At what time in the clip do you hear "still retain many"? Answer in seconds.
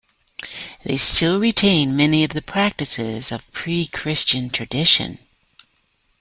0.97-2.23